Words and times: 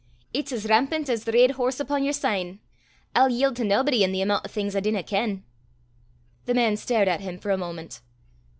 It's 0.33 0.51
as 0.51 0.65
rampant 0.65 1.09
as 1.09 1.25
the 1.25 1.31
reid 1.31 1.51
horse 1.51 1.79
upo' 1.79 1.97
your 1.97 2.11
sign! 2.11 2.59
I'll 3.13 3.29
yield 3.29 3.55
to 3.57 3.63
naebody 3.63 4.03
i' 4.03 4.07
the 4.11 4.23
amoont 4.23 4.41
o' 4.45 4.49
things 4.49 4.75
I 4.75 4.79
dinna 4.79 5.03
ken!" 5.03 5.43
The 6.45 6.55
man 6.55 6.75
stared 6.75 7.07
at 7.07 7.21
him 7.21 7.37
for 7.37 7.51
a 7.51 7.55
moment. 7.59 8.01